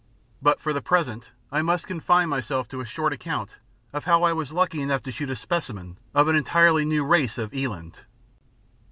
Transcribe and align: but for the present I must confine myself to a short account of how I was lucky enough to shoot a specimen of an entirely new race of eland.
but 0.41 0.59
for 0.59 0.73
the 0.73 0.81
present 0.81 1.29
I 1.51 1.61
must 1.61 1.85
confine 1.85 2.27
myself 2.27 2.67
to 2.69 2.81
a 2.81 2.85
short 2.85 3.13
account 3.13 3.59
of 3.93 4.05
how 4.05 4.23
I 4.23 4.33
was 4.33 4.51
lucky 4.51 4.81
enough 4.81 5.03
to 5.03 5.11
shoot 5.11 5.29
a 5.29 5.35
specimen 5.35 5.99
of 6.15 6.27
an 6.27 6.35
entirely 6.35 6.85
new 6.85 7.05
race 7.05 7.37
of 7.37 7.53
eland. 7.53 7.97